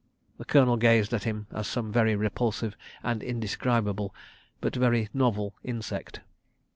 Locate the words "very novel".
4.75-5.53